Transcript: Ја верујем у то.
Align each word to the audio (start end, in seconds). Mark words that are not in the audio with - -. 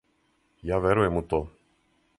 Ја 0.69 0.79
верујем 0.87 1.21
у 1.23 1.25
то. 1.35 1.43